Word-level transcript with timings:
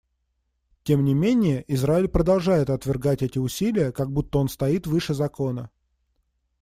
Тем 0.81 1.03
не 1.05 1.13
менее 1.13 1.63
Израиль 1.67 2.07
продолжает 2.07 2.71
отвергать 2.71 3.21
эти 3.21 3.37
усилия, 3.37 3.91
как 3.91 4.11
будто 4.11 4.39
он 4.39 4.49
стоит 4.49 4.87
выше 4.87 5.13
закона. 5.13 5.69